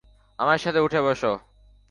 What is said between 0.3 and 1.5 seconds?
আমার সাথে উঠে বসে?